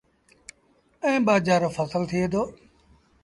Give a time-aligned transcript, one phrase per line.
[1.05, 2.43] ائيٚݩ ٻآجھر رو ڦسل ٿئي دو۔